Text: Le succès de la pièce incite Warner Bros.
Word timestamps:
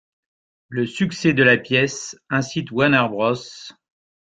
Le 0.67 0.87
succès 0.87 1.31
de 1.33 1.43
la 1.43 1.57
pièce 1.57 2.17
incite 2.31 2.71
Warner 2.71 3.03
Bros. 3.07 3.35